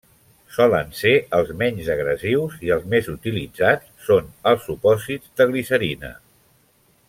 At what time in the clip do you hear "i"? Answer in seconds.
2.69-2.73